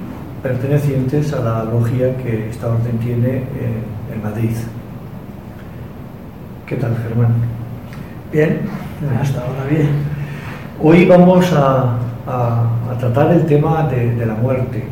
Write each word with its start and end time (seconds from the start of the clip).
pertenecientes 0.43 1.33
a 1.35 1.41
la 1.41 1.65
logia 1.65 2.17
que 2.17 2.51
esta 2.51 2.67
orden 2.67 2.99
tiene 2.99 3.37
en, 3.37 4.13
en 4.13 4.23
Madrid. 4.23 4.57
¿Qué 6.67 6.75
tal, 6.75 6.97
Germán? 6.97 7.33
Bien, 8.33 8.63
hasta 9.21 9.41
ahora 9.41 9.67
bien. 9.71 10.12
Hoy 10.85 11.05
vamos 11.05 11.49
a, 11.53 11.97
tratar 12.99 13.31
el 13.31 13.47
tema 13.47 13.85
de, 13.85 14.27
la 14.27 14.35
muerte. 14.35 14.83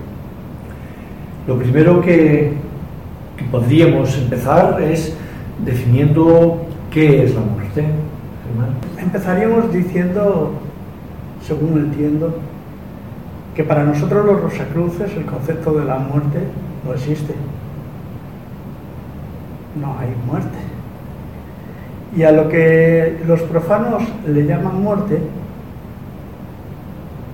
Lo 1.48 1.58
primero 1.58 2.00
que, 2.00 2.52
podríamos 3.50 4.16
empezar 4.16 4.80
es 4.80 5.12
definiendo 5.64 6.64
qué 6.92 7.24
es 7.24 7.34
la 7.34 7.40
muerte. 7.40 7.86
Empezaríamos 9.02 9.72
diciendo, 9.72 10.52
según 11.44 11.76
entiendo, 11.78 12.38
que 13.56 13.64
para 13.64 13.82
nosotros 13.82 14.24
los 14.24 14.42
Rosacruces 14.42 15.10
el 15.16 15.24
concepto 15.24 15.72
de 15.72 15.86
la 15.86 15.98
muerte 15.98 16.38
no 16.86 16.94
existe. 16.94 17.34
No 19.80 19.96
hay 19.98 20.14
muerte. 20.24 20.58
Y 22.16 22.22
a 22.22 22.30
lo 22.30 22.48
que 22.48 23.18
los 23.26 23.40
profanos 23.42 24.04
le 24.24 24.46
llaman 24.46 24.80
muerte 24.80 25.18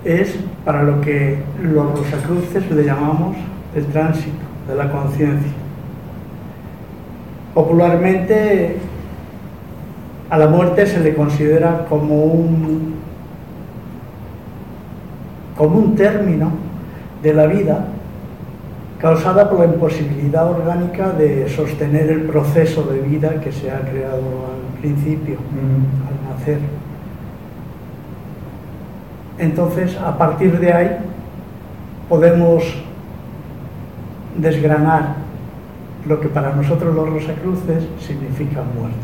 es 0.06 0.36
para 0.64 0.84
lo 0.84 1.00
que 1.00 1.36
los 1.60 1.98
Rosacruces 1.98 2.70
le 2.70 2.84
llamamos 2.84 3.36
el 3.74 3.84
tránsito 3.86 4.36
de 4.68 4.74
la 4.76 4.90
conciencia. 4.90 5.52
Popularmente 7.52 8.76
a 10.30 10.38
la 10.38 10.46
muerte 10.46 10.86
se 10.86 11.00
le 11.00 11.14
considera 11.14 11.86
como 11.88 12.24
un 12.24 12.94
como 15.56 15.78
un 15.78 15.96
término 15.96 16.50
de 17.22 17.32
la 17.32 17.46
vida 17.46 17.86
causada 18.98 19.48
por 19.48 19.60
la 19.60 19.66
imposibilidad 19.66 20.50
orgánica 20.50 21.10
de 21.10 21.48
sostener 21.48 22.10
el 22.10 22.22
proceso 22.22 22.82
de 22.84 23.00
vida 23.00 23.40
que 23.40 23.52
se 23.52 23.70
ha 23.70 23.80
creado 23.80 24.20
al 24.20 24.80
principio, 24.80 25.36
mm. 25.36 26.08
al 26.08 26.38
nacer. 26.38 26.75
Entonces, 29.38 29.96
a 29.96 30.16
partir 30.16 30.58
de 30.58 30.72
ahí, 30.72 30.96
podemos 32.08 32.64
desgranar 34.36 35.16
lo 36.06 36.20
que 36.20 36.28
para 36.28 36.54
nosotros 36.54 36.94
los 36.94 37.08
Rosacruces 37.08 37.84
significa 37.98 38.62
muerte. 38.78 38.96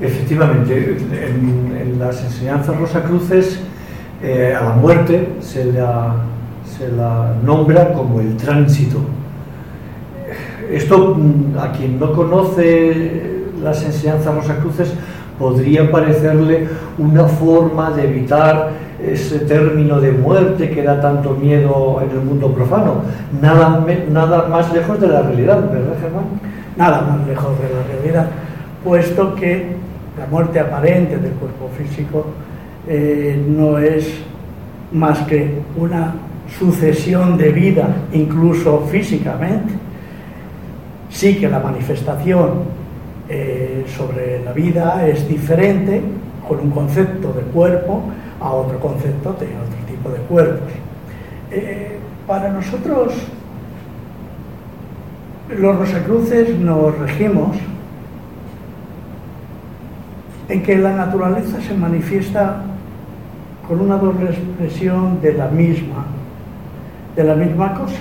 Efectivamente, 0.00 0.98
en, 1.12 1.98
las 1.98 2.22
enseñanzas 2.22 2.78
Rosacruces, 2.78 3.60
eh, 4.22 4.54
a 4.58 4.64
la 4.64 4.70
muerte 4.70 5.36
se 5.40 5.64
la, 5.72 6.14
se 6.64 6.90
la, 6.92 7.34
nombra 7.44 7.92
como 7.92 8.20
el 8.20 8.36
tránsito. 8.36 9.00
Esto, 10.70 11.14
mm, 11.14 11.58
a 11.58 11.72
quien 11.72 11.98
no 11.98 12.12
conoce 12.12 13.44
las 13.62 13.82
enseñanzas 13.84 14.34
rosacruces, 14.34 14.92
podría 15.38 15.90
parecerle 15.90 16.68
una 16.98 17.24
forma 17.24 17.90
de 17.90 18.08
evitar 18.08 18.70
ese 19.04 19.40
término 19.40 20.00
de 20.00 20.12
muerte 20.12 20.70
que 20.70 20.82
da 20.82 21.00
tanto 21.00 21.34
miedo 21.34 22.00
en 22.02 22.10
el 22.10 22.24
mundo 22.24 22.52
profano. 22.52 23.02
Nada, 23.40 23.84
nada 24.10 24.48
más 24.48 24.72
lejos 24.72 25.00
de 25.00 25.08
la 25.08 25.22
realidad, 25.22 25.70
¿verdad, 25.70 25.94
Germán? 26.00 26.24
Nada 26.76 27.02
más 27.02 27.26
lejos 27.26 27.52
de 27.58 27.74
la 27.74 27.82
realidad, 27.94 28.28
puesto 28.84 29.34
que 29.34 29.76
la 30.18 30.26
muerte 30.26 30.60
aparente 30.60 31.18
del 31.18 31.32
cuerpo 31.32 31.68
físico 31.76 32.26
eh, 32.88 33.42
no 33.48 33.78
es 33.78 34.18
más 34.92 35.20
que 35.20 35.60
una 35.76 36.14
sucesión 36.58 37.36
de 37.36 37.52
vida, 37.52 37.88
incluso 38.12 38.86
físicamente. 38.90 39.74
Sí 41.10 41.36
que 41.36 41.48
la 41.48 41.60
manifestación 41.60 42.76
eh, 43.28 43.84
sobre 43.96 44.42
la 44.44 44.52
vida 44.52 45.06
es 45.06 45.28
diferente 45.28 46.00
con 46.46 46.60
un 46.60 46.70
concepto 46.70 47.32
de 47.32 47.42
cuerpo 47.42 48.02
a 48.40 48.50
otro 48.50 48.78
concepto 48.80 49.32
de 49.34 49.46
otro 49.46 49.86
tipo 49.86 50.10
de 50.10 50.18
cuerpos. 50.20 50.72
Eh, 51.50 51.98
para 52.26 52.50
nosotros, 52.50 53.14
los 55.56 55.78
Rosacruces 55.78 56.58
nos 56.58 56.98
regimos 56.98 57.56
en 60.48 60.62
que 60.62 60.76
la 60.76 60.92
naturaleza 60.92 61.60
se 61.60 61.74
manifiesta 61.74 62.62
con 63.66 63.80
una 63.80 63.96
doble 63.96 64.30
expresión 64.30 65.20
de 65.20 65.32
la 65.34 65.48
misma, 65.48 66.04
de 67.16 67.24
la 67.24 67.34
misma 67.34 67.74
cosa. 67.74 67.98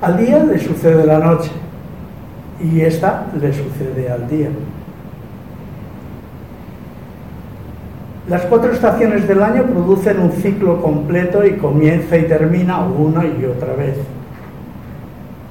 Al 0.00 0.18
día 0.18 0.42
le 0.42 0.58
sucede 0.58 1.06
la 1.06 1.18
noche 1.18 1.50
y 2.60 2.80
esta 2.80 3.26
le 3.40 3.52
sucede 3.52 4.10
al 4.10 4.28
día. 4.28 4.48
Las 8.32 8.46
cuatro 8.46 8.72
estaciones 8.72 9.28
del 9.28 9.42
año 9.42 9.64
producen 9.64 10.18
un 10.18 10.32
ciclo 10.32 10.80
completo 10.80 11.44
y 11.44 11.58
comienza 11.58 12.16
y 12.16 12.22
termina 12.22 12.78
una 12.78 13.26
y 13.26 13.44
otra 13.44 13.74
vez. 13.74 13.94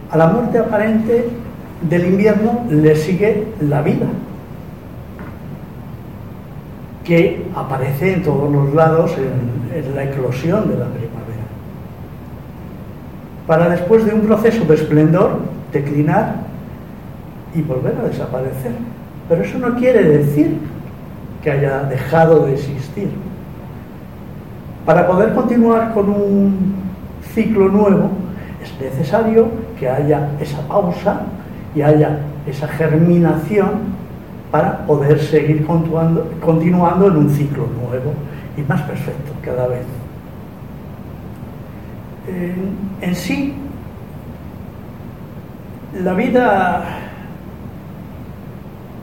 A 0.10 0.18
la 0.18 0.26
muerte 0.26 0.58
aparente 0.58 1.30
del 1.88 2.08
invierno 2.08 2.66
le 2.72 2.96
sigue 2.96 3.50
la 3.60 3.84
vida, 3.84 4.08
que 7.04 7.46
aparece 7.56 8.14
en 8.14 8.24
todos 8.24 8.52
los 8.52 8.74
lados 8.74 9.16
en, 9.16 9.96
la 9.96 10.06
eclosión 10.06 10.68
de 10.68 10.80
la 10.80 10.88
primavera. 10.88 11.46
Para 13.46 13.70
después 13.70 14.06
de 14.06 14.16
un 14.16 14.22
proceso 14.22 14.66
de 14.66 14.74
esplendor, 14.74 15.38
declinar 15.72 16.34
y 17.54 17.62
volver 17.62 17.94
a 18.02 18.08
desaparecer. 18.08 18.72
Pero 19.30 19.44
eso 19.44 19.60
no 19.60 19.76
quiere 19.76 20.02
decir 20.02 20.58
que 21.42 21.52
haya 21.52 21.84
dejado 21.84 22.46
de 22.46 22.54
existir. 22.54 23.10
Para 24.86 25.08
poder 25.08 25.34
continuar 25.34 25.94
con 25.94 26.10
un 26.10 26.76
ciclo 27.34 27.70
nuevo, 27.70 28.10
es 28.64 28.80
necesario 28.80 29.48
que 29.80 29.90
haya 29.90 30.30
esa 30.40 30.60
pausa 30.68 31.22
y 31.76 31.82
haya 31.82 32.20
esa 32.48 32.68
germinación 32.68 34.02
para 34.52 34.86
poder 34.86 35.20
seguir 35.20 35.66
continuando, 35.66 37.08
en 37.08 37.18
un 37.18 37.30
ciclo 37.30 37.68
nuevo 37.68 38.14
y 38.58 38.62
más 38.64 38.82
perfecto 38.82 39.32
cada 39.42 39.68
vez. 39.68 39.86
En 43.02 43.16
sí, 43.16 43.56
la 46.04 46.14
vida, 46.14 46.84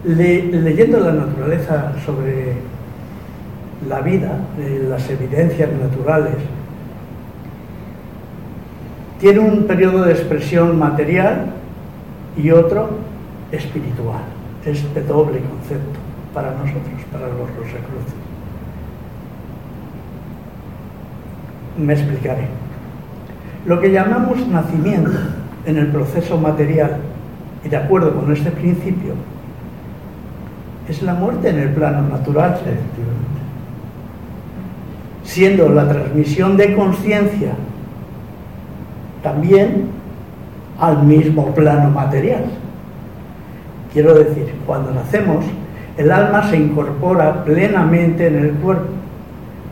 le, 0.04 0.44
leyendo 0.44 1.00
la 1.00 1.12
naturaleza 1.12 1.92
sobre 2.04 2.54
la 3.88 4.00
vida, 4.00 4.38
eh, 4.58 4.86
las 4.88 5.08
evidencias 5.10 5.70
naturales, 5.72 6.34
tiene 9.20 9.40
un 9.40 9.64
periodo 9.64 10.04
de 10.04 10.12
expresión 10.12 10.78
material 10.78 11.46
y 12.36 12.50
otro 12.50 12.90
espiritual 13.50 14.38
este 14.70 15.02
doble 15.02 15.40
concepto 15.40 15.98
para 16.34 16.50
nosotros, 16.52 17.02
para 17.10 17.26
los 17.28 17.48
Rosacruces. 17.56 18.14
Me 21.78 21.92
explicaré. 21.92 22.48
Lo 23.66 23.80
que 23.80 23.90
llamamos 23.90 24.46
nacimiento 24.46 25.12
en 25.66 25.76
el 25.78 25.88
proceso 25.88 26.38
material, 26.38 26.98
y 27.64 27.68
de 27.68 27.76
acuerdo 27.76 28.14
con 28.14 28.32
este 28.32 28.50
principio, 28.50 29.14
es 30.88 31.02
la 31.02 31.14
muerte 31.14 31.50
en 31.50 31.58
el 31.58 31.70
plano 31.70 32.08
natural, 32.08 32.58
siendo 35.22 35.68
la 35.68 35.88
transmisión 35.88 36.56
de 36.56 36.74
conciencia 36.74 37.52
también 39.22 39.88
al 40.80 41.02
mismo 41.02 41.54
plano 41.54 41.90
material. 41.90 42.44
Quiero 43.92 44.14
decir, 44.14 44.54
cuando 44.66 44.92
nacemos, 44.92 45.44
el 45.96 46.10
alma 46.10 46.48
se 46.48 46.56
incorpora 46.56 47.44
plenamente 47.44 48.28
en 48.28 48.36
el 48.36 48.52
cuerpo, 48.52 48.88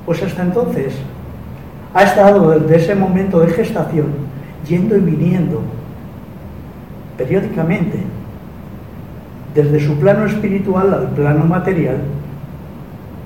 pues 0.05 0.23
hasta 0.23 0.43
entonces 0.43 0.95
ha 1.95 2.03
estado 2.03 2.51
desde 2.59 2.77
ese 2.77 2.95
momento 2.95 3.41
de 3.41 3.49
gestación 3.49 4.07
yendo 4.69 4.97
y 4.97 5.01
viniendo 5.01 5.63
periódicamente 7.17 8.01
desde 9.57 9.81
su 9.81 9.99
plano 9.99 10.27
espiritual 10.27 10.93
al 10.93 11.09
plano 11.09 11.45
material 11.47 11.97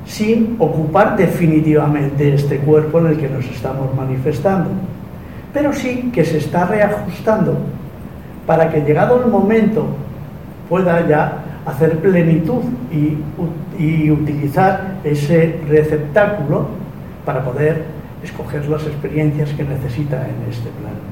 sin 0.07 0.57
ocupar 0.59 1.17
definitivamente 1.17 2.35
este 2.35 2.59
cuerpo 2.59 3.01
en 3.01 3.09
el 3.09 3.17
que 3.17 3.29
nos 3.29 3.45
estamos 3.47 3.95
manifestando, 3.95 4.71
pero 5.53 5.73
sí 5.73 6.11
que 6.13 6.25
se 6.25 6.39
está 6.39 6.65
reajustando 6.65 7.59
para 8.47 8.71
que 8.71 8.81
llegado 8.81 9.23
el 9.23 9.31
momento 9.31 9.87
pueda 10.69 11.07
ya 11.07 11.45
hacer 11.67 11.99
plenitud 11.99 12.63
y, 12.91 13.19
utilizar 14.11 14.97
ese 15.05 15.61
receptáculo 15.69 16.67
para 17.25 17.43
poder 17.43 17.85
escoger 18.23 18.69
las 18.69 18.83
experiencias 18.87 19.51
que 19.51 19.65
necesita 19.65 20.17
en 20.17 20.51
este 20.51 20.69
plano. 20.69 21.11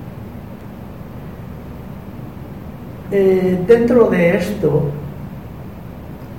Eh, 3.10 3.58
dentro 3.66 4.10
de 4.10 4.36
esto, 4.36 4.90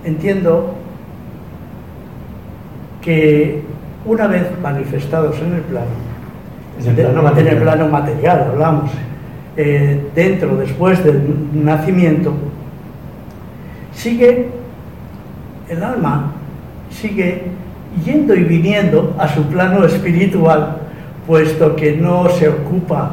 entiendo 0.03 0.75
que 3.01 3.63
una 4.05 4.27
vez 4.27 4.47
manifestados 4.61 5.37
en 5.39 5.53
el 5.53 5.61
plano, 5.61 5.87
en 6.79 7.47
el 7.47 7.57
plano 7.57 7.87
material, 7.87 8.47
hablamos, 8.51 8.91
eh, 9.57 10.09
dentro, 10.15 10.55
después 10.55 11.03
del 11.03 11.21
nacimiento, 11.53 12.33
sigue 13.93 14.47
el 15.67 15.83
alma, 15.83 16.31
sigue 16.89 17.43
yendo 18.05 18.35
y 18.35 18.43
viniendo 18.43 19.15
a 19.17 19.27
su 19.27 19.43
plano 19.43 19.83
espiritual, 19.85 20.77
puesto 21.27 21.75
que 21.75 21.97
no 21.97 22.29
se 22.29 22.47
ocupa 22.47 23.11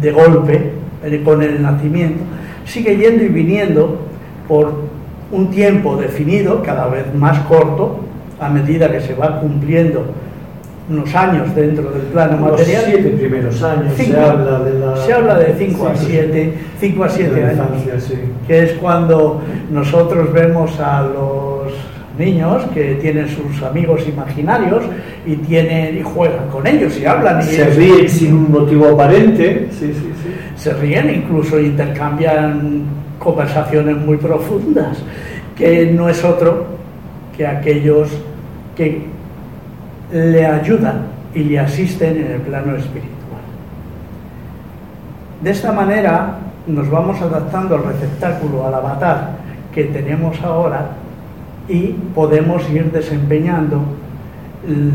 de 0.00 0.12
golpe 0.12 0.72
eh, 1.04 1.22
con 1.24 1.42
el 1.42 1.62
nacimiento, 1.62 2.22
sigue 2.64 2.96
yendo 2.96 3.24
y 3.24 3.28
viniendo 3.28 4.00
por 4.48 4.89
un 5.32 5.50
tiempo 5.50 5.96
definido, 5.96 6.62
cada 6.62 6.86
vez 6.88 7.14
más 7.14 7.38
corto, 7.40 8.00
a 8.40 8.48
medida 8.48 8.90
que 8.90 9.00
se 9.00 9.14
va 9.14 9.40
cumpliendo 9.40 10.04
unos 10.88 11.14
años 11.14 11.54
dentro 11.54 11.90
del 11.90 12.02
plano 12.02 12.36
material. 12.36 12.82
Los 12.82 12.90
siete 12.90 13.10
primeros 13.10 13.62
años 13.62 13.94
se 13.94 14.18
habla 14.18 14.58
de 14.60 14.78
la... 14.78 14.96
Se 14.96 15.12
habla 15.12 15.38
de 15.38 15.54
5 15.56 15.86
a 15.86 15.94
7 15.94 16.54
cinco 16.80 17.04
a 17.04 17.08
siete 17.08 17.44
años, 17.44 18.12
que 18.46 18.62
es 18.64 18.72
cuando 18.72 19.40
nosotros 19.70 20.32
vemos 20.32 20.80
a 20.80 21.02
los 21.02 21.72
niños 22.18 22.64
que 22.74 22.94
tienen 22.94 23.28
sus 23.28 23.62
amigos 23.62 24.06
imaginarios 24.08 24.82
y 25.26 25.36
tienen 25.36 25.98
y 25.98 26.02
juegan 26.02 26.48
con 26.48 26.66
ellos 26.66 26.98
y 26.98 27.06
hablan 27.06 27.40
y 27.40 27.44
se 27.44 27.64
ríen 27.66 28.08
sin 28.08 28.34
un 28.34 28.50
motivo 28.50 28.88
aparente 28.88 29.68
sí, 29.70 29.86
sí, 29.86 30.12
sí. 30.22 30.30
se 30.56 30.74
ríen 30.74 31.14
incluso 31.14 31.58
intercambian 31.58 32.82
conversaciones 33.20 33.96
muy 33.98 34.16
profundas 34.16 34.98
que 35.56 35.92
no 35.92 36.08
es 36.08 36.24
otro 36.24 36.66
que 37.36 37.46
aquellos 37.46 38.08
que 38.74 39.06
le 40.10 40.46
ayudan 40.46 41.02
y 41.34 41.44
le 41.44 41.60
asisten 41.60 42.16
en 42.16 42.32
el 42.32 42.40
plano 42.40 42.74
espiritual. 42.74 43.10
De 45.42 45.50
esta 45.50 45.70
manera 45.70 46.38
nos 46.66 46.90
vamos 46.90 47.20
adaptando 47.20 47.76
al 47.76 47.84
receptáculo, 47.84 48.66
al 48.66 48.74
avatar 48.74 49.32
que 49.72 49.84
tenemos 49.84 50.40
ahora 50.42 50.90
y 51.68 51.88
podemos 52.14 52.68
ir 52.70 52.90
desempeñando 52.90 53.82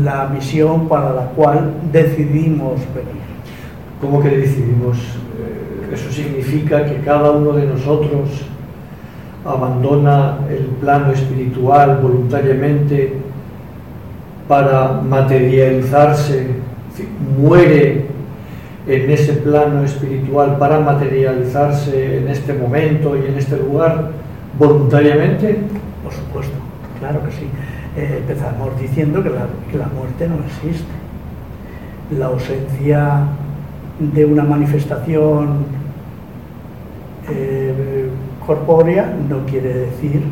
la 0.02 0.26
misión 0.26 0.88
para 0.88 1.12
la 1.12 1.26
cual 1.26 1.74
decidimos 1.92 2.80
venir. 2.94 3.35
¿Cómo 4.00 4.22
que 4.22 4.28
decidimos? 4.28 4.98
Eh, 4.98 5.94
eso 5.94 6.10
significa 6.10 6.84
que 6.84 7.00
cada 7.00 7.30
uno 7.30 7.52
de 7.52 7.66
nosotros 7.66 8.42
abandona 9.44 10.38
el 10.50 10.66
plano 10.80 11.12
espiritual 11.12 12.00
voluntariamente 12.02 13.14
para 14.48 15.00
materializarse, 15.00 16.48
muere 17.38 18.06
en 18.86 19.10
ese 19.10 19.32
plano 19.34 19.82
espiritual 19.82 20.58
para 20.58 20.78
materializarse 20.80 22.18
en 22.18 22.28
este 22.28 22.52
momento 22.52 23.16
y 23.16 23.26
en 23.26 23.38
este 23.38 23.56
lugar 23.56 24.10
voluntariamente? 24.58 25.58
Por 26.04 26.12
supuesto, 26.12 26.54
claro 27.00 27.24
que 27.24 27.32
sí. 27.32 27.46
Eh, 27.96 28.18
empezamos 28.18 28.78
diciendo 28.80 29.22
que 29.22 29.30
la, 29.30 29.46
que 29.70 29.78
la 29.78 29.86
muerte 29.86 30.28
no 30.28 30.36
existe. 30.46 30.84
La 32.18 32.26
ausencia 32.26 33.26
de 33.98 34.24
una 34.24 34.44
manifestación 34.44 35.64
eh, 37.30 38.08
corpórea 38.46 39.12
no 39.28 39.44
quiere 39.46 39.72
decir 39.72 40.22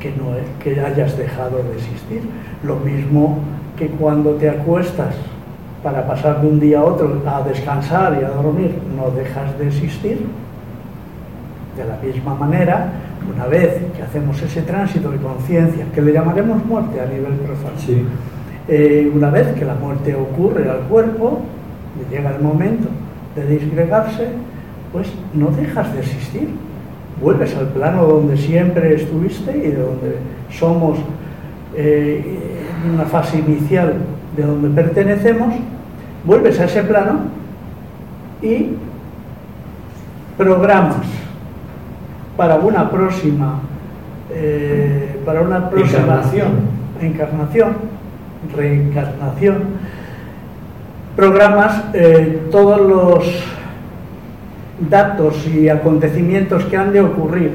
que, 0.00 0.10
no, 0.10 0.34
que 0.62 0.80
hayas 0.80 1.16
dejado 1.16 1.62
de 1.62 1.74
existir. 1.76 2.22
Lo 2.64 2.76
mismo 2.76 3.38
que 3.78 3.88
cuando 3.88 4.32
te 4.32 4.48
acuestas 4.48 5.14
para 5.82 6.06
pasar 6.06 6.40
de 6.40 6.48
un 6.48 6.60
día 6.60 6.80
a 6.80 6.84
otro 6.84 7.22
a 7.26 7.42
descansar 7.42 8.18
y 8.20 8.24
a 8.24 8.30
dormir, 8.30 8.74
no 8.96 9.10
dejas 9.10 9.58
de 9.58 9.68
existir. 9.68 10.26
De 11.76 11.84
la 11.84 11.96
misma 11.96 12.34
manera, 12.34 12.92
una 13.32 13.46
vez 13.46 13.80
que 13.96 14.02
hacemos 14.02 14.40
ese 14.42 14.62
tránsito 14.62 15.10
de 15.10 15.18
conciencia, 15.18 15.86
que 15.94 16.02
le 16.02 16.12
llamaremos 16.12 16.64
muerte 16.66 17.00
a 17.00 17.06
nivel 17.06 17.32
profano, 17.34 17.72
eh, 18.68 19.10
una 19.12 19.30
vez 19.30 19.48
que 19.54 19.64
la 19.64 19.74
muerte 19.74 20.14
ocurre 20.14 20.70
al 20.70 20.80
cuerpo, 20.80 21.40
llega 22.10 22.34
el 22.34 22.42
momento 22.42 22.88
de 23.34 23.46
disgregarse, 23.46 24.28
pues 24.92 25.08
no 25.34 25.50
dejas 25.50 25.92
de 25.94 26.00
existir 26.00 26.48
vuelves 27.22 27.56
al 27.56 27.68
plano 27.68 28.04
donde 28.04 28.36
siempre 28.36 28.94
estuviste 28.94 29.56
y 29.56 29.70
de 29.70 29.76
donde 29.76 30.16
somos 30.50 30.98
eh, 31.76 32.60
en 32.84 32.90
una 32.94 33.04
fase 33.04 33.38
inicial 33.38 33.94
de 34.36 34.42
donde 34.42 34.68
pertenecemos, 34.70 35.54
vuelves 36.24 36.58
a 36.60 36.64
ese 36.64 36.82
plano 36.82 37.20
y 38.42 38.70
programas 40.36 41.06
para 42.36 42.56
una 42.56 42.90
próxima 42.90 43.60
eh, 44.34 45.20
para 45.24 45.42
una 45.42 45.70
próxima 45.70 45.98
encarnación. 46.00 46.48
encarnación 47.00 47.72
reencarnación 48.56 49.54
programas 51.16 51.84
eh, 51.94 52.42
todos 52.50 52.80
los 52.80 53.24
datos 54.88 55.46
y 55.46 55.68
acontecimientos 55.68 56.64
que 56.64 56.76
han 56.76 56.92
de 56.92 57.00
ocurrir 57.00 57.52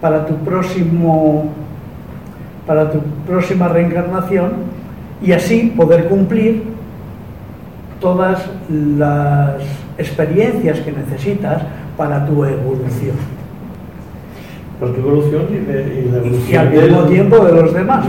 para 0.00 0.26
tu 0.26 0.34
próximo 0.36 1.52
para 2.66 2.90
tu 2.90 2.98
próxima 3.26 3.68
reencarnación 3.68 4.52
y 5.22 5.32
así 5.32 5.72
poder 5.76 6.08
cumplir 6.08 6.64
todas 8.00 8.44
las 8.68 9.62
experiencias 9.96 10.80
que 10.80 10.92
necesitas 10.92 11.62
para 11.96 12.26
tu 12.26 12.44
evolución. 12.44 13.16
Para 14.80 14.92
tu 14.92 15.00
evolución 15.00 15.46
y, 15.50 16.10
la 16.10 16.18
evolución 16.18 16.60
al 16.60 16.70
mismo 16.70 17.02
tiempo 17.04 17.44
de 17.44 17.52
los 17.52 17.72
demás. 17.72 18.04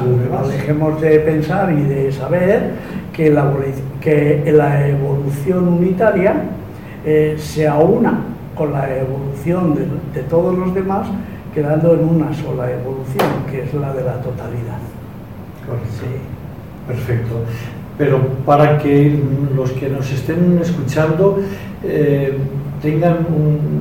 dejemos 0.52 1.00
de 1.00 1.20
pensar 1.20 1.72
y 1.72 1.84
de 1.84 2.12
saber 2.12 2.72
que 3.14 3.30
la, 3.30 3.52
que 4.08 4.54
la 4.54 4.88
evolución 4.88 5.68
unitaria 5.68 6.34
eh, 7.06 7.36
se 7.38 7.68
aúna 7.68 8.22
con 8.56 8.72
la 8.72 8.88
evolución 8.98 9.76
de, 10.14 10.22
todos 10.24 10.58
los 10.58 10.74
demás, 10.74 11.08
quedando 11.54 11.94
en 11.94 12.06
una 12.06 12.34
sola 12.34 12.72
evolución, 12.72 13.28
que 13.52 13.64
es 13.64 13.74
la 13.74 13.92
de 13.94 14.06
la 14.06 14.22
totalidad. 14.22 14.80
Perfecto. 16.88 17.36
Pero 17.98 18.22
para 18.46 18.78
que 18.78 19.20
los 19.54 19.72
que 19.74 19.90
nos 19.90 20.10
estén 20.10 20.58
escuchando 20.62 21.40
eh, 21.84 22.38
tengan 22.82 23.18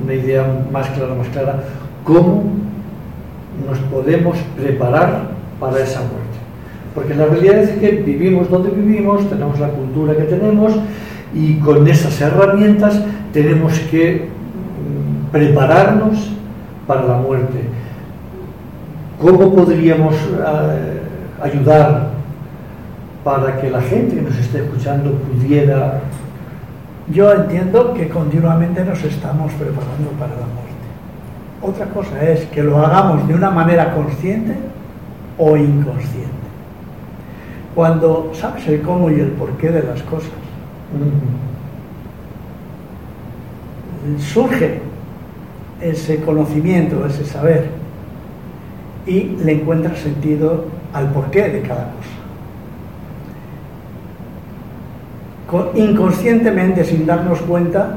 una 0.03 0.13
idea 0.13 0.45
más 0.69 0.89
clara, 0.89 1.13
más 1.13 1.27
clara, 1.29 1.63
¿cómo 2.03 2.43
nos 3.65 3.79
podemos 3.89 4.37
preparar 4.57 5.29
para 5.57 5.79
esa 5.79 6.01
muerte? 6.01 6.26
Porque 6.97 7.13
la 7.13 7.27
realidad 7.27 7.59
es 7.59 7.69
que 7.77 7.91
vivimos 7.91 8.49
donde 8.49 8.71
vivimos, 8.71 9.29
tenemos 9.29 9.59
la 9.59 9.67
cultura 9.67 10.15
que 10.15 10.23
tenemos 10.23 10.73
y 11.31 11.59
con 11.59 11.87
esas 11.87 12.19
herramientas 12.19 12.99
tenemos 13.31 13.77
que 13.91 14.25
mm, 14.25 15.31
prepararnos 15.31 16.31
para 16.87 17.03
la 17.03 17.17
muerte. 17.17 17.59
¿Cómo 19.21 19.53
podríamos 19.53 20.15
eh, 20.15 21.01
ayudar 21.39 22.13
para 23.23 23.61
que 23.61 23.69
la 23.69 23.81
gente 23.81 24.15
que 24.15 24.21
nos 24.23 24.35
esté 24.35 24.63
escuchando 24.63 25.11
pudiera... 25.11 25.99
Yo 27.11 27.31
entiendo 27.31 27.93
que 27.93 28.09
continuamente 28.09 28.83
nos 28.83 29.03
estamos 29.03 29.53
preparando 29.53 30.09
para 30.17 30.31
la 30.31 30.47
muerte. 30.47 30.87
Otra 31.61 31.85
cosa 31.93 32.27
es 32.27 32.45
que 32.45 32.63
lo 32.63 32.83
hagamos 32.83 33.27
de 33.27 33.35
una 33.35 33.51
manera 33.51 33.93
consciente 33.93 34.55
o 35.37 35.55
inconsciente. 35.55 36.46
Cuando 37.77 38.31
sabes 38.33 38.67
el 38.67 38.81
cómo 38.81 39.11
y 39.11 39.19
el 39.19 39.27
porqué 39.33 39.69
de 39.69 39.83
las 39.83 40.01
cosas, 40.01 40.31
surge 44.17 44.81
ese 45.79 46.21
conocimiento, 46.21 47.05
ese 47.05 47.23
saber, 47.23 47.69
y 49.05 49.35
le 49.43 49.51
encuentras 49.51 49.99
sentido 49.99 50.65
al 50.91 51.11
porqué 51.11 51.49
de 51.49 51.61
cada 51.61 51.91
cosa. 55.45 55.75
Inconscientemente, 55.75 56.83
sin 56.83 57.05
darnos 57.05 57.41
cuenta, 57.41 57.93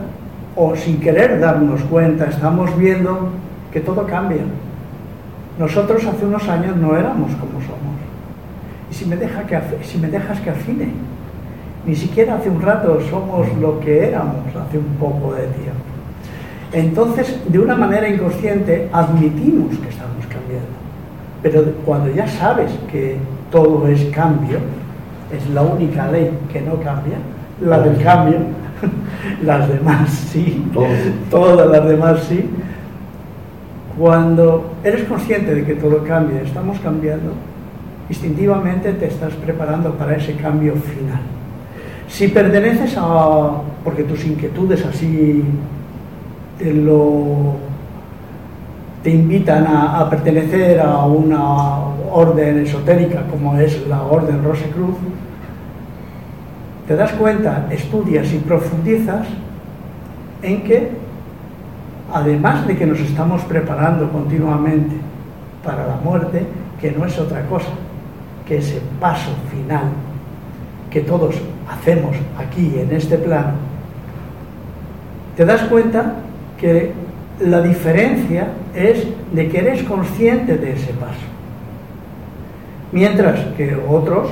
o 0.56 0.76
sin 0.76 1.00
querer 1.00 1.40
darnos 1.40 1.80
cuenta, 1.84 2.26
estamos 2.26 2.76
viendo 2.76 3.30
que 3.72 3.80
todo 3.80 4.06
cambia. 4.06 4.42
Nosotros 5.58 6.04
hace 6.04 6.26
unos 6.26 6.46
años 6.50 6.76
no 6.76 6.94
éramos 6.94 7.30
como 7.30 7.62
somos. 7.62 8.09
Y 8.90 8.94
si 8.94 9.06
me, 9.06 9.16
deja 9.16 9.44
que, 9.44 9.58
si 9.82 9.98
me 9.98 10.08
dejas 10.08 10.40
que 10.40 10.50
afine, 10.50 10.88
ni 11.86 11.94
siquiera 11.94 12.36
hace 12.36 12.50
un 12.50 12.60
rato 12.60 13.00
somos 13.08 13.46
lo 13.58 13.80
que 13.80 14.08
éramos 14.08 14.54
hace 14.54 14.78
un 14.78 14.96
poco 14.98 15.34
de 15.34 15.46
tiempo. 15.46 15.90
Entonces, 16.72 17.40
de 17.48 17.58
una 17.58 17.74
manera 17.74 18.08
inconsciente, 18.08 18.88
admitimos 18.92 19.76
que 19.78 19.88
estamos 19.88 20.24
cambiando. 20.26 20.68
Pero 21.42 21.64
cuando 21.84 22.12
ya 22.12 22.28
sabes 22.28 22.70
que 22.90 23.16
todo 23.50 23.88
es 23.88 24.04
cambio, 24.14 24.58
es 25.32 25.48
la 25.50 25.62
única 25.62 26.10
ley 26.10 26.30
que 26.52 26.60
no 26.60 26.74
cambia, 26.74 27.16
la 27.60 27.80
del 27.80 28.02
cambio, 28.02 28.38
las 29.42 29.68
demás 29.68 30.10
sí, 30.10 30.64
todas 31.30 31.68
las 31.68 31.88
demás 31.88 32.20
sí. 32.28 32.48
Cuando 33.98 34.70
eres 34.84 35.04
consciente 35.04 35.54
de 35.54 35.64
que 35.64 35.74
todo 35.74 36.04
cambia, 36.04 36.42
estamos 36.42 36.78
cambiando, 36.80 37.32
instintivamente 38.10 38.92
te 38.94 39.06
estás 39.06 39.32
preparando 39.34 39.94
para 39.94 40.16
ese 40.16 40.34
cambio 40.34 40.74
final. 40.74 41.22
Si 42.08 42.26
perteneces 42.26 42.96
a, 42.98 43.52
porque 43.84 44.02
tus 44.02 44.24
inquietudes 44.24 44.84
así 44.84 45.44
te 49.02 49.10
invitan 49.10 49.64
a, 49.64 50.10
pertenecer 50.10 50.80
a 50.80 51.04
una 51.04 51.78
orden 52.12 52.58
esotérica 52.58 53.22
como 53.30 53.56
es 53.56 53.86
la 53.86 54.02
Orden 54.02 54.42
Rosecruz, 54.42 54.96
te 56.88 56.96
das 56.96 57.12
cuenta, 57.12 57.68
estudias 57.70 58.32
y 58.32 58.38
profundizas 58.38 59.28
en 60.42 60.64
que, 60.64 60.90
además 62.12 62.66
de 62.66 62.76
que 62.76 62.86
nos 62.86 62.98
estamos 62.98 63.42
preparando 63.42 64.10
continuamente 64.10 64.96
para 65.64 65.86
la 65.86 65.96
muerte, 66.02 66.44
que 66.80 66.90
no 66.90 67.06
es 67.06 67.16
otra 67.16 67.46
cosa 67.46 67.68
que 68.50 68.56
ese 68.56 68.80
paso 68.98 69.30
final 69.48 69.84
que 70.90 71.02
todos 71.02 71.36
hacemos 71.70 72.16
aquí 72.36 72.74
en 72.80 72.90
este 72.90 73.16
plano, 73.16 73.52
te 75.36 75.44
das 75.44 75.60
cuenta 75.68 76.16
que 76.60 76.90
la 77.38 77.62
diferencia 77.62 78.48
es 78.74 79.06
de 79.32 79.48
que 79.48 79.58
eres 79.58 79.84
consciente 79.84 80.56
de 80.56 80.72
ese 80.72 80.92
paso. 80.94 81.26
Mientras 82.90 83.38
que 83.56 83.78
otros, 83.88 84.30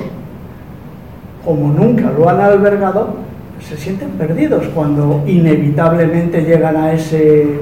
como 1.45 1.71
nunca 1.71 2.11
lo 2.11 2.27
han 2.27 2.41
albergado, 2.41 3.15
se 3.61 3.77
sienten 3.77 4.09
perdidos 4.11 4.65
cuando 4.75 5.23
inevitablemente 5.27 6.41
llegan 6.41 6.75
a 6.75 6.91
ese, 6.91 7.57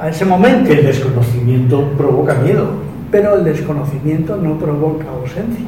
a 0.00 0.08
ese 0.08 0.24
momento. 0.24 0.72
El 0.72 0.86
desconocimiento 0.86 1.86
provoca 1.98 2.32
miedo. 2.36 2.80
Pero 3.10 3.36
el 3.36 3.44
desconocimiento 3.44 4.38
no 4.38 4.58
provoca 4.58 5.04
ausencia. 5.10 5.66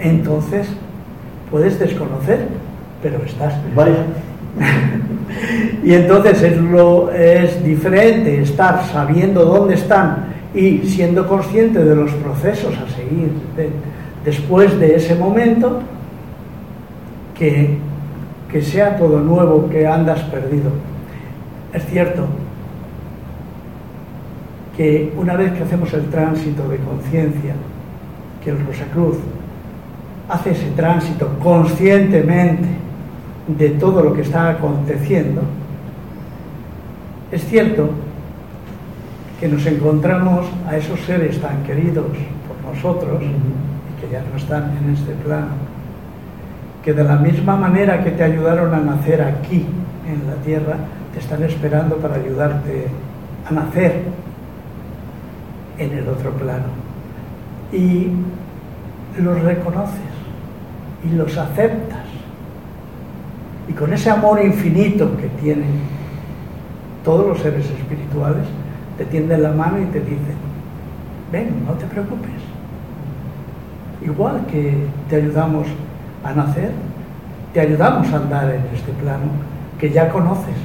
Entonces, 0.00 0.68
puedes 1.50 1.78
desconocer, 1.78 2.48
pero 3.02 3.18
estás. 3.24 3.54
Vaya. 3.74 4.04
y 5.84 5.94
entonces 5.94 6.42
es, 6.42 6.56
lo, 6.58 7.12
es 7.12 7.62
diferente 7.62 8.40
estar 8.40 8.84
sabiendo 8.86 9.44
dónde 9.44 9.74
están 9.74 10.26
y 10.54 10.78
siendo 10.78 11.28
consciente 11.28 11.84
de 11.84 11.94
los 11.94 12.10
procesos 12.12 12.74
a 12.76 12.88
seguir 12.94 13.30
después 14.24 14.78
de 14.80 14.96
ese 14.96 15.14
momento 15.14 15.80
que, 17.36 17.78
que 18.50 18.62
sea 18.62 18.96
todo 18.96 19.20
nuevo, 19.20 19.68
que 19.70 19.86
andas 19.86 20.20
perdido. 20.24 20.70
Es 21.72 21.84
cierto 21.86 22.26
que 24.76 25.12
una 25.16 25.36
vez 25.36 25.52
que 25.52 25.62
hacemos 25.62 25.92
el 25.92 26.06
tránsito 26.06 26.68
de 26.68 26.78
conciencia, 26.78 27.54
que 28.42 28.50
el 28.50 28.64
Rosacruz 28.64 29.18
hace 30.28 30.50
ese 30.50 30.70
tránsito 30.70 31.28
conscientemente, 31.42 32.68
de 33.48 33.70
todo 33.70 34.02
lo 34.02 34.12
que 34.12 34.20
está 34.20 34.50
aconteciendo, 34.50 35.40
es 37.32 37.44
cierto 37.46 37.88
que 39.40 39.48
nos 39.48 39.64
encontramos 39.66 40.46
a 40.68 40.76
esos 40.76 41.00
seres 41.00 41.40
tan 41.40 41.62
queridos 41.62 42.06
por 42.46 42.74
nosotros 42.74 43.22
y 43.22 44.00
que 44.00 44.12
ya 44.12 44.22
no 44.30 44.36
están 44.36 44.76
en 44.76 44.94
este 44.94 45.12
plano, 45.12 45.52
que 46.84 46.92
de 46.92 47.04
la 47.04 47.16
misma 47.16 47.56
manera 47.56 48.04
que 48.04 48.10
te 48.10 48.22
ayudaron 48.22 48.74
a 48.74 48.80
nacer 48.80 49.22
aquí 49.22 49.64
en 50.06 50.26
la 50.26 50.36
tierra, 50.42 50.76
te 51.12 51.20
están 51.20 51.42
esperando 51.42 51.96
para 51.96 52.16
ayudarte 52.16 52.88
a 53.48 53.52
nacer 53.52 54.02
en 55.78 55.92
el 55.92 56.08
otro 56.08 56.32
plano. 56.32 56.66
Y 57.72 58.08
los 59.18 59.40
reconoces 59.42 60.07
y 61.04 61.14
los 61.14 61.36
aceptas 61.36 62.08
y 63.68 63.72
con 63.72 63.92
ese 63.92 64.10
amor 64.10 64.42
infinito 64.42 65.14
que 65.16 65.28
tienen 65.40 65.82
todos 67.04 67.26
los 67.26 67.38
seres 67.38 67.66
espirituales, 67.70 68.44
te 68.96 69.04
tienden 69.04 69.42
la 69.42 69.52
mano 69.52 69.80
y 69.80 69.84
te 69.86 70.00
dicen, 70.00 70.36
ven, 71.30 71.64
no 71.66 71.72
te 71.74 71.86
preocupes. 71.86 72.30
Igual 74.02 74.46
que 74.46 74.86
te 75.08 75.16
ayudamos 75.16 75.66
a 76.24 76.32
nacer, 76.32 76.70
te 77.52 77.60
ayudamos 77.60 78.10
a 78.12 78.16
andar 78.16 78.50
en 78.50 78.62
este 78.74 78.92
plano 78.92 79.26
que 79.78 79.90
ya 79.90 80.08
conoces, 80.08 80.56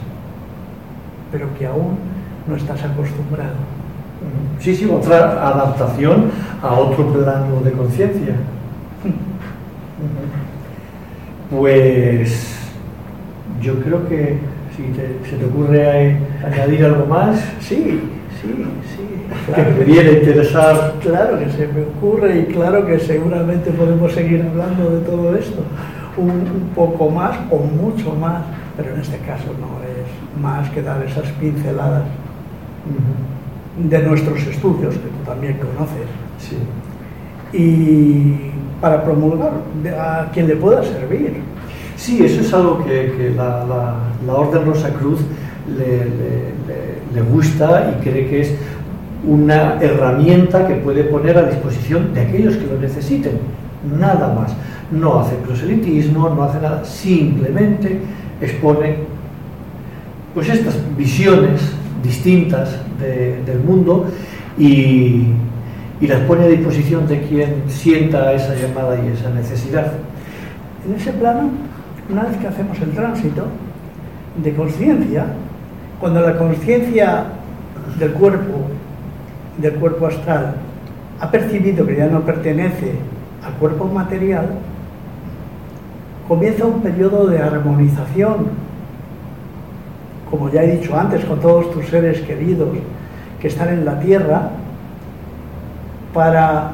pero 1.31 1.47
que 1.57 1.67
aún 1.67 1.97
no 2.47 2.55
estás 2.55 2.83
acostumbrado. 2.83 3.55
Sí, 4.59 4.75
sí, 4.75 4.89
otra 4.89 5.47
adaptación 5.47 6.31
a 6.61 6.73
otro 6.73 7.11
plano 7.11 7.59
de 7.63 7.71
conciencia. 7.73 8.35
Pues 11.49 12.55
yo 13.61 13.79
creo 13.81 14.07
que 14.07 14.37
si 14.75 15.29
se 15.29 15.37
te 15.37 15.45
ocurre 15.45 16.17
añadir 16.43 16.85
algo 16.85 17.05
más. 17.05 17.39
Sí, 17.59 18.01
sí, 18.41 18.65
sí. 18.95 19.53
que 19.53 19.61
me 20.03 20.11
interesar. 20.19 20.95
Claro 21.01 21.39
que 21.39 21.49
se 21.51 21.67
me 21.67 21.81
ocurre 21.83 22.39
y 22.39 22.53
claro 22.53 22.85
que 22.85 22.99
seguramente 22.99 23.71
podemos 23.71 24.11
seguir 24.13 24.41
hablando 24.41 24.89
de 24.89 25.05
todo 25.05 25.35
esto 25.35 25.63
un, 26.17 26.71
poco 26.75 27.09
más 27.09 27.37
o 27.49 27.59
mucho 27.59 28.13
más, 28.15 28.43
pero 28.75 28.93
en 28.93 29.01
este 29.01 29.17
caso 29.19 29.45
no 29.59 29.81
es 29.83 30.41
más 30.41 30.69
que 30.69 30.81
dar 30.81 31.03
esas 31.03 31.29
pinceladas 31.33 32.03
de 33.77 33.99
nuestros 33.99 34.41
estudios 34.43 34.95
que 34.95 35.07
tú 35.07 35.23
también 35.25 35.57
conoces. 35.57 36.07
Sí. 36.39 36.57
Y 37.57 38.51
para 38.83 39.01
promulgar 39.01 39.53
a 39.97 40.29
quien 40.33 40.45
le 40.45 40.57
pueda 40.57 40.83
servir 40.83 41.37
Sí, 41.95 42.21
eso 42.21 42.41
es 42.41 42.53
algo 42.53 42.83
que, 42.83 43.33
la, 43.33 43.95
Orden 44.27 44.65
Rosa 44.65 44.89
Cruz 44.89 45.21
le, 45.77 47.21
gusta 47.31 47.95
y 47.95 48.03
cree 48.03 48.27
que 48.27 48.41
es 48.41 48.53
una 49.25 49.81
herramienta 49.81 50.67
que 50.67 50.75
puede 50.75 51.05
poner 51.05 51.37
a 51.37 51.43
disposición 51.43 52.13
de 52.13 52.21
aquellos 52.23 52.57
que 52.57 52.65
lo 52.65 52.77
necesiten. 52.77 53.39
Nada 53.97 54.33
más. 54.33 54.53
No 54.91 55.21
hace 55.21 55.35
proselitismo, 55.35 56.27
no 56.29 56.43
hace 56.43 56.59
nada, 56.59 56.83
simplemente 56.83 58.01
expone 58.41 58.97
pues 60.33 60.49
estas 60.49 60.75
visiones 60.97 61.61
distintas 62.03 62.79
del 62.99 63.59
mundo 63.59 64.07
y, 64.57 65.27
y 66.03 66.07
las 66.07 66.19
pone 66.23 66.43
a 66.43 66.47
disposición 66.47 67.07
de 67.07 67.21
quien 67.21 67.63
sienta 67.69 68.33
esa 68.33 68.53
llamada 68.55 68.99
y 69.01 69.07
esa 69.07 69.29
necesidad. 69.29 69.93
En 70.85 70.95
ese 70.95 71.13
plano 71.13 71.49
una 72.09 72.23
vez 72.23 72.35
que 72.35 72.47
hacemos 72.47 72.77
el 72.81 72.91
tránsito 72.91 73.45
de 74.43 74.53
conciencia, 74.53 75.27
cuando 76.01 76.19
la 76.19 76.37
conciencia 76.37 77.23
del 77.97 78.11
cuerpo, 78.11 78.67
del 79.57 79.75
cuerpo 79.75 80.07
astral, 80.07 80.55
ha 81.21 81.31
percibido 81.31 81.87
que 81.87 81.95
ya 81.95 82.07
no 82.07 82.19
pertenece 82.19 82.91
al 83.41 83.53
cuerpo 83.53 83.85
material, 83.85 84.49
comienza 86.27 86.65
un 86.65 86.81
periodo 86.81 87.27
de 87.27 87.39
armonización, 87.39 88.47
como 90.29 90.49
ya 90.49 90.63
he 90.63 90.77
dicho 90.79 90.99
antes, 90.99 91.23
con 91.23 91.39
todos 91.39 91.71
tus 91.71 91.85
seres 91.85 92.19
queridos 92.23 92.67
que 93.39 93.47
están 93.47 93.69
en 93.69 93.85
la 93.85 93.97
tierra, 94.01 94.49
para 96.13 96.73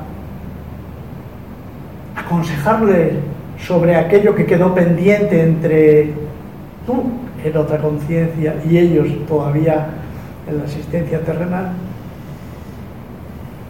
aconsejarle 2.15 3.13
sobre 3.65 3.95
aquello 3.95 4.35
que 4.35 4.45
quedó 4.45 4.73
pendiente 4.73 5.41
entre 5.41 6.13
tú 6.85 7.03
en 7.43 7.57
otra 7.57 7.77
conciencia 7.77 8.55
y 8.69 8.77
ellos 8.77 9.07
todavía 9.27 9.87
en 10.47 10.57
la 10.57 10.63
asistencia 10.63 11.21
terrenal, 11.21 11.71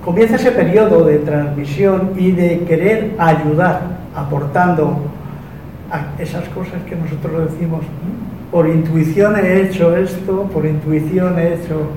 comienza 0.03 0.35
ese 0.35 0.51
periodo 0.51 1.05
de 1.05 1.19
transmisión 1.19 2.11
y 2.17 2.31
de 2.31 2.61
querer 2.61 3.15
ayudar, 3.17 3.81
aportando 4.15 4.97
a 5.91 6.21
esas 6.21 6.47
cosas 6.49 6.81
que 6.87 6.95
nosotros 6.95 7.51
decimos, 7.51 7.81
por 8.51 8.67
intuición 8.67 9.35
he 9.37 9.61
hecho 9.61 9.95
esto, 9.95 10.43
por 10.53 10.65
intuición 10.65 11.37
he 11.37 11.55
hecho 11.55 11.89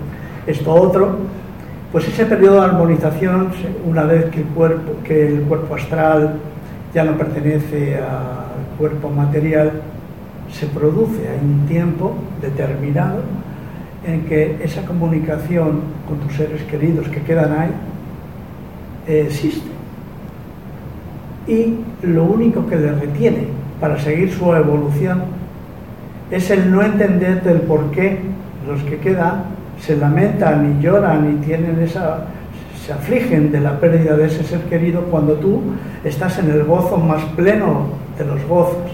esto 0.47 0.75
otro, 0.75 1.19
pues 1.93 2.09
ese 2.09 2.25
periodo 2.25 2.61
de 2.61 2.67
armonización, 2.67 3.49
una 3.85 4.05
vez 4.05 4.25
que 4.31 4.41
el 4.41 4.47
cuerpo, 4.47 4.93
que 5.05 5.29
el 5.29 5.43
cuerpo 5.43 5.75
astral 5.75 6.37
ya 6.95 7.05
no 7.05 7.19
pertenece 7.19 7.97
al 7.99 8.79
cuerpo 8.79 9.11
material, 9.11 9.73
se 10.51 10.67
produce, 10.67 11.29
hay 11.29 11.39
un 11.45 11.67
tiempo 11.67 12.15
determinado 12.41 13.21
en 14.07 14.25
que 14.25 14.57
esa 14.65 14.85
comunicación 14.87 15.81
con 16.09 16.19
tus 16.21 16.35
seres 16.35 16.63
queridos 16.63 17.09
que 17.09 17.21
quedan 17.21 17.53
ahí 17.53 17.71
existe. 19.07 19.71
Y 21.47 21.77
lo 22.03 22.25
único 22.25 22.67
que 22.67 22.77
le 22.77 22.93
retiene 22.93 23.49
para 23.81 23.99
seguir 23.99 24.33
su 24.33 24.55
evolución 24.55 25.25
es 26.31 26.51
el 26.51 26.71
no 26.71 26.83
entender 26.83 27.43
del 27.43 27.61
por 27.61 27.91
qué 27.91 28.19
los 28.67 28.83
que 28.85 28.99
quedan 28.99 29.45
se 29.85 29.97
lamentan 29.97 30.79
y 30.79 30.83
lloran 30.83 31.35
y 31.35 31.45
tienen 31.45 31.81
esa 31.83 32.25
se 32.87 32.93
afligen 32.93 33.53
de 33.53 33.61
la 33.61 33.79
pérdida 33.79 34.17
de 34.17 34.27
ese 34.27 34.43
ser 34.43 34.61
querido 34.63 35.03
cuando 35.03 35.35
tú 35.35 35.61
estás 36.05 36.39
en 36.39 36.51
el 36.51 36.65
gozo 36.65 36.97
más 36.97 37.23
pleno 37.37 37.91
de 38.19 38.25
los 38.25 38.45
gozos. 38.47 38.91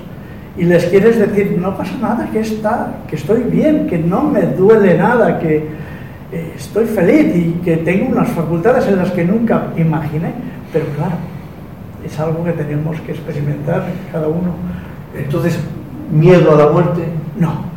Y 0.59 0.65
les 0.65 0.85
quieres 0.87 1.19
decir 1.19 1.57
no 1.59 1.77
pasa 1.77 1.93
nada 2.01 2.29
que 2.31 2.41
está 2.41 2.97
que 3.09 3.17
estoy 3.17 3.43
bien 3.45 3.87
que 3.87 3.99
no 3.99 4.25
me 4.25 4.43
duele 4.43 4.99
nada 4.99 5.39
que 5.39 5.69
eh, 6.33 6.53
estoy 6.57 6.85
feliz 6.85 7.35
y 7.35 7.53
que 7.65 7.79
tengo 7.79 8.13
unas 8.13 8.29
facultades 8.31 8.87
en 8.89 8.97
las 8.97 9.11
que 9.13 9.25
nunca 9.25 9.69
imaginé 9.77 10.33
pero 10.73 10.87
claro 10.97 11.17
es 12.05 12.19
algo 12.19 12.45
que 12.45 12.53
tenemos 12.53 13.01
que 13.01 13.13
experimentar 13.13 13.85
cada 14.11 14.29
uno. 14.29 14.53
Entonces 15.17 15.59
miedo 16.11 16.55
a 16.55 16.65
la 16.65 16.73
muerte 16.73 17.03
no 17.39 17.69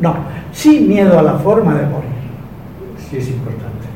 no. 0.00 0.16
Sí 0.52 0.80
miedo 0.80 1.18
a 1.18 1.22
la 1.22 1.34
forma 1.34 1.74
de 1.74 1.86
morir 1.86 2.01
sí 3.12 3.18
es 3.18 3.28
importante 3.28 3.92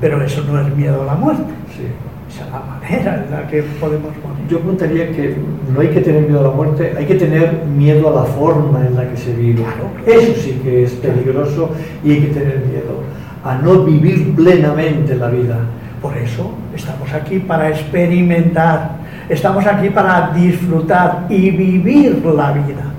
pero 0.00 0.22
eso 0.22 0.42
no 0.44 0.60
es 0.60 0.76
miedo 0.76 1.02
a 1.02 1.06
la 1.06 1.14
muerte. 1.14 1.52
Sí. 1.76 1.84
Esa 2.30 2.44
es 2.44 2.52
la 2.52 2.60
manera 2.60 3.24
en 3.24 3.30
la 3.30 3.48
que 3.48 3.62
podemos 3.80 4.12
morir. 4.22 4.46
Yo 4.50 4.58
preguntaría 4.58 5.10
que 5.12 5.34
no 5.72 5.80
hay 5.80 5.88
que 5.88 6.00
tener 6.00 6.22
miedo 6.22 6.40
a 6.40 6.42
la 6.42 6.50
muerte, 6.50 6.94
hay 6.96 7.06
que 7.06 7.14
tener 7.14 7.64
miedo 7.64 8.08
a 8.08 8.22
la 8.22 8.24
forma 8.24 8.86
en 8.86 8.94
la 8.96 9.08
que 9.08 9.16
se 9.16 9.34
vive. 9.34 9.62
Claro. 9.62 9.90
Eso 10.06 10.34
sí 10.40 10.60
que 10.62 10.84
es 10.84 10.92
peligroso 10.92 11.70
y 12.04 12.12
hay 12.12 12.20
que 12.20 12.34
tener 12.34 12.58
miedo 12.66 13.02
a 13.44 13.54
no 13.56 13.84
vivir 13.84 14.34
plenamente 14.34 15.16
la 15.16 15.28
vida. 15.28 15.58
Por 16.02 16.16
eso 16.18 16.52
estamos 16.76 17.10
aquí 17.12 17.38
para 17.38 17.70
experimentar, 17.70 18.98
estamos 19.28 19.66
aquí 19.66 19.88
para 19.88 20.30
disfrutar 20.32 21.26
y 21.30 21.50
vivir 21.50 22.22
la 22.24 22.52
vida. 22.52 22.92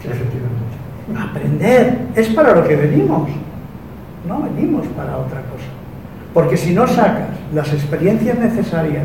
Efectivamente. 0.00 0.58
Aprender, 1.18 1.98
es 2.14 2.28
para 2.28 2.54
lo 2.54 2.66
que 2.66 2.76
venimos. 2.76 3.28
No 4.28 4.42
venimos 4.42 4.86
para 4.88 5.16
otra 5.16 5.40
cosa. 5.40 5.64
Porque 6.34 6.56
si 6.56 6.74
no 6.74 6.86
sacas 6.86 7.28
las 7.54 7.72
experiencias 7.72 8.38
necesarias 8.38 9.04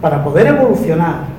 para 0.00 0.22
poder 0.24 0.48
evolucionar, 0.48 1.36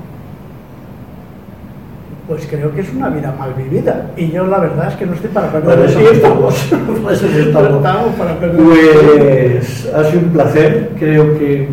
pues 2.26 2.46
creo 2.46 2.74
que 2.74 2.80
es 2.82 2.92
una 2.92 3.08
vida 3.08 3.34
mal 3.38 3.54
vivida. 3.54 4.10
Y 4.16 4.30
yo 4.30 4.46
la 4.46 4.58
verdad 4.58 4.88
es 4.88 4.94
que 4.96 5.06
no 5.06 5.14
estoy 5.14 5.30
para 5.30 5.50
perder 5.50 5.76
Bueno, 5.76 5.84
eso 5.84 5.98
tiempo. 5.98 6.48
estamos. 6.50 6.54
Eso 7.12 7.26
No 7.26 7.38
estamos. 7.38 7.76
estamos 7.76 8.14
para 8.16 8.38
perder. 8.40 8.62
Pues 8.64 9.88
ha 9.94 10.04
sido 10.04 10.20
un 10.20 10.28
placer, 10.30 10.90
creo 10.98 11.38
que 11.38 11.68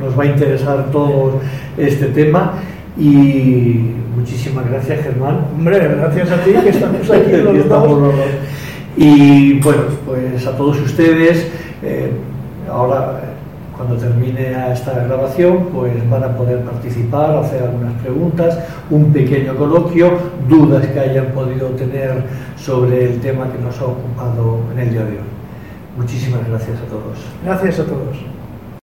nos 0.00 0.18
va 0.18 0.24
a 0.24 0.26
interesar 0.26 0.86
todo 0.90 1.40
este 1.76 2.06
tema 2.06 2.54
y 2.98 3.92
muchísimas 4.16 4.68
gracias 4.68 5.02
Germán. 5.04 5.38
Hombre, 5.56 5.78
gracias 5.78 6.30
a 6.32 6.36
ti 6.38 6.52
que 6.52 6.68
estamos 6.70 7.08
aquí 7.10 7.32
los 7.36 7.68
dos. 7.68 8.14
Y 8.96 9.58
bueno, 9.60 9.82
pues 10.04 10.46
a 10.46 10.56
todos 10.56 10.78
ustedes, 10.80 11.48
eh, 11.82 12.12
ahora 12.70 13.20
cuando 13.76 13.96
termine 13.96 14.72
esta 14.72 14.92
grabación, 15.04 15.68
pues 15.72 16.08
van 16.08 16.22
a 16.22 16.36
poder 16.36 16.60
participar, 16.60 17.36
hacer 17.36 17.62
algunas 17.62 17.94
preguntas, 18.02 18.58
un 18.90 19.12
pequeño 19.12 19.56
coloquio, 19.56 20.10
dudas 20.48 20.86
que 20.86 21.00
hayan 21.00 21.26
podido 21.28 21.68
tener 21.70 22.22
sobre 22.56 23.04
el 23.06 23.20
tema 23.20 23.50
que 23.50 23.58
nos 23.58 23.80
ha 23.80 23.86
ocupado 23.86 24.60
en 24.72 24.78
el 24.78 24.90
día 24.90 25.04
de 25.04 25.12
hoy. 25.12 25.32
Muchísimas 25.96 26.46
gracias 26.48 26.78
a 26.78 26.84
todos. 26.84 27.18
Gracias 27.44 27.80
a 27.80 27.84
todos. 27.84 28.41